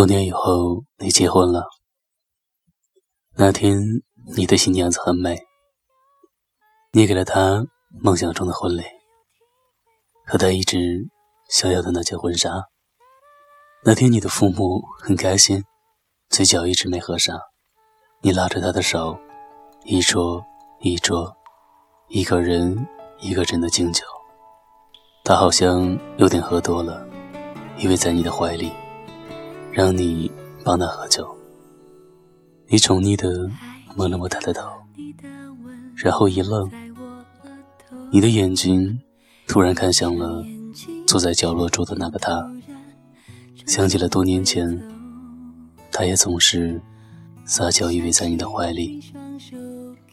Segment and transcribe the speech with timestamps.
[0.00, 1.62] 多年以后，你结婚了。
[3.36, 3.78] 那天，
[4.34, 5.38] 你的新娘子很美，
[6.92, 7.62] 你给了她
[8.02, 8.82] 梦想中的婚礼，
[10.24, 11.06] 和她一直
[11.50, 12.64] 想要的那件婚纱。
[13.84, 15.62] 那天，你的父母很开心，
[16.30, 17.38] 嘴角一直没合上。
[18.22, 19.14] 你拉着她的手，
[19.84, 20.42] 一桌
[20.80, 21.30] 一桌，
[22.08, 22.88] 一个人
[23.18, 24.02] 一个人的敬酒。
[25.24, 27.06] 她好像有点喝多了，
[27.76, 28.72] 依偎在你的怀里。
[29.80, 30.30] 让你
[30.62, 31.26] 帮他喝酒，
[32.66, 33.50] 你宠溺的
[33.96, 34.68] 摸了摸他的头，
[35.96, 36.70] 然后一愣，
[38.10, 39.00] 你的眼睛
[39.48, 40.44] 突然看向了
[41.06, 42.46] 坐在角落中的那个他，
[43.64, 44.78] 想起了多年前，
[45.90, 46.78] 他也总是
[47.46, 49.00] 撒娇依偎在你的怀里，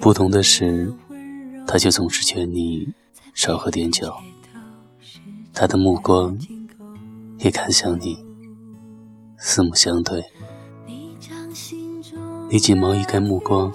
[0.00, 0.92] 不同的是，
[1.68, 2.92] 他却总是劝你
[3.32, 4.12] 少喝点酒，
[5.54, 6.36] 他的目光
[7.38, 8.31] 也看向你。
[9.44, 10.24] 四目相对，
[12.48, 13.72] 你紧忙移开目光，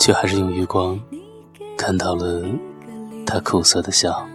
[0.00, 0.98] 却还是用余光
[1.76, 2.42] 看到了
[3.26, 4.26] 他苦涩的笑。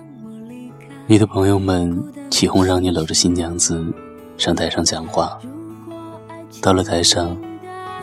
[1.07, 3.83] 你的朋友们起哄让你搂着新娘子
[4.37, 5.39] 上台上讲话。
[6.61, 7.35] 到了台上，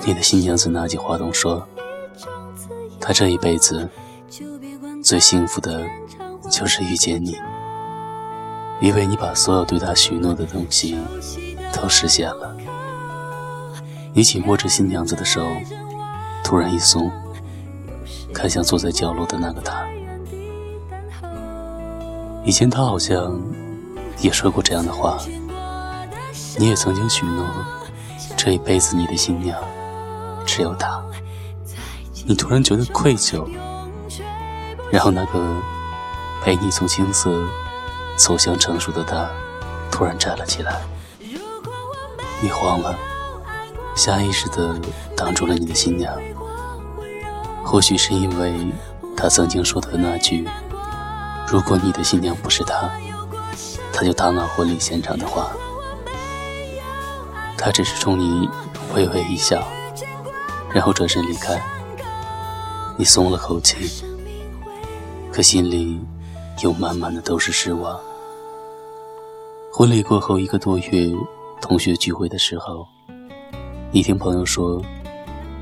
[0.05, 1.65] 你的新娘子拿起话筒说
[2.99, 3.89] ：“她这一辈子
[5.01, 5.87] 最幸福的
[6.51, 7.37] 就是遇见你，
[8.81, 10.99] 因为你把所有对她许诺的东西。”
[11.73, 12.57] 都实现了。
[14.13, 15.47] 你紧握着新娘子的手，
[16.43, 17.11] 突然一松，
[18.33, 19.87] 看向坐在角落的那个他。
[22.45, 23.41] 以前他好像
[24.21, 25.19] 也说过这样的话。
[26.59, 27.47] 你也曾经许诺，
[28.37, 29.59] 这一辈子你的新娘
[30.45, 31.03] 只有他。
[32.27, 33.49] 你突然觉得愧疚，
[34.91, 35.57] 然后那个
[36.43, 37.33] 陪你从青涩
[38.17, 39.31] 走向成熟的他，
[39.91, 40.81] 突然站了起来。
[42.43, 42.99] 你慌了，
[43.95, 44.81] 下意识地
[45.17, 46.15] 挡住了你的新娘。
[47.63, 48.67] 或许是因为
[49.17, 50.49] 他曾经说的那句
[51.47, 52.91] ：“如果你的新娘不是他，
[53.93, 55.51] 他就打扰婚礼现场”的话。
[57.59, 58.49] 他只是冲你
[58.95, 59.63] 微微一笑，
[60.73, 61.61] 然后转身离开。
[62.97, 64.03] 你松了口气，
[65.31, 66.01] 可心里
[66.63, 68.01] 又满满的都是失望。
[69.71, 71.15] 婚礼过后一个多月。
[71.61, 72.87] 同学聚会的时候，
[73.93, 74.83] 你听朋友说，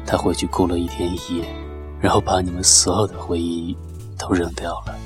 [0.06, 1.44] 他回去哭了一天一夜，
[2.00, 3.76] 然后把你们所有的回忆
[4.16, 4.98] 都扔掉了，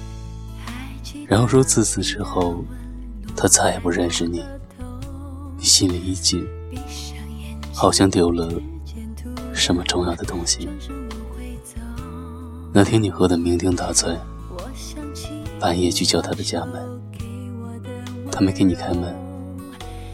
[1.27, 2.63] 然后说自此之后，
[3.37, 4.45] 他再也不认识你。
[5.57, 6.47] 你心里一紧，
[7.73, 8.49] 好像丢了
[9.53, 10.69] 什么重要的东西。
[12.73, 14.17] 那天你喝得酩酊大醉，
[15.59, 17.03] 半夜去敲他的家门，
[18.31, 19.32] 他没给你开门。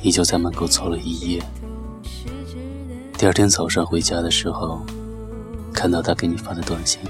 [0.00, 1.42] 你就在门口坐了一夜。
[3.16, 4.80] 第二天早上回家的时候，
[5.72, 7.00] 看到他给你发的短信，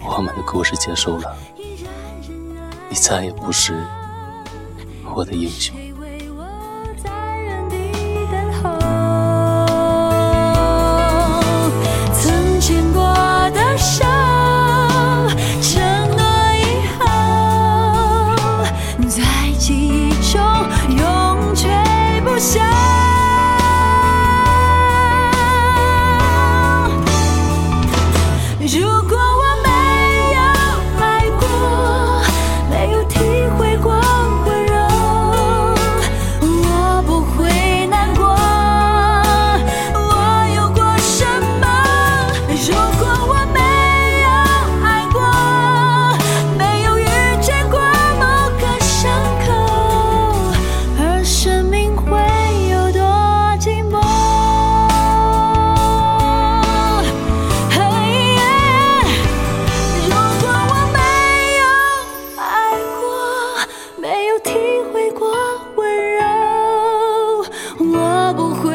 [0.00, 1.36] 我们的故事结束了，
[2.88, 3.84] 你再也不是
[5.14, 5.85] 我的英雄。
[68.32, 68.65] Богу